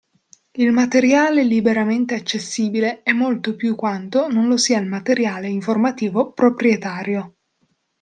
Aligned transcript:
Il 0.53 0.71
materiale 0.71 1.43
liberamente 1.43 2.15
accessibile 2.15 3.03
è 3.03 3.11
molto 3.11 3.55
più 3.55 3.69
di 3.69 3.75
quanto 3.75 4.31
non 4.31 4.47
lo 4.47 4.57
sia 4.57 4.79
il 4.79 4.87
materiale 4.87 5.47
informativo 5.47 6.31
proprietario. 6.31 7.35